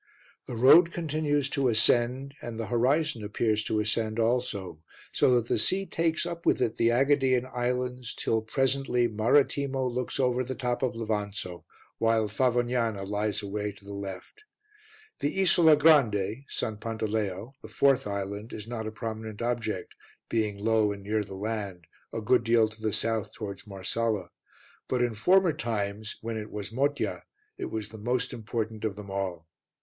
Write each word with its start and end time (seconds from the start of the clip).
The 0.47 0.55
road 0.55 0.91
continues 0.91 1.47
to 1.51 1.67
ascend 1.69 2.33
and 2.41 2.59
the 2.59 2.65
horizon 2.65 3.23
appears 3.23 3.63
to 3.65 3.79
ascend 3.79 4.17
also, 4.19 4.81
so 5.11 5.35
that 5.35 5.47
the 5.47 5.59
sea 5.59 5.85
takes 5.85 6.25
up 6.25 6.43
with 6.43 6.59
it 6.59 6.77
the 6.77 6.87
AEgadean 6.89 7.45
islands 7.55 8.15
till, 8.15 8.41
presently, 8.41 9.07
Marettimo 9.07 9.85
looks 9.85 10.19
over 10.19 10.43
the 10.43 10.55
top 10.55 10.81
of 10.81 10.95
Levanzo, 10.95 11.65
while 11.99 12.27
Favognana 12.27 13.03
lies 13.07 13.43
away 13.43 13.73
to 13.73 13.85
the 13.85 13.93
left. 13.93 14.41
The 15.19 15.39
Isola 15.39 15.75
Grande 15.75 16.45
(S. 16.49 16.59
Pantaleo), 16.79 17.53
the 17.61 17.67
fourth 17.67 18.07
island, 18.07 18.53
is 18.53 18.67
not 18.67 18.87
a 18.87 18.91
prominent 18.91 19.39
object, 19.43 19.93
being 20.29 20.57
low 20.57 20.91
and 20.91 21.03
near 21.03 21.23
the 21.23 21.35
land, 21.35 21.85
a 22.11 22.21
good 22.21 22.43
deal 22.43 22.67
to 22.67 22.81
the 22.81 22.91
south 22.91 23.33
towards 23.35 23.67
Marsala; 23.67 24.31
but 24.87 25.03
in 25.03 25.13
former 25.13 25.53
times, 25.53 26.15
when 26.21 26.37
it 26.37 26.49
was 26.49 26.71
Motya, 26.71 27.21
it 27.59 27.65
was 27.69 27.89
the 27.89 27.99
most 27.99 28.33
important 28.33 28.83
of 28.83 28.95
them 28.95 29.11
all. 29.11 29.45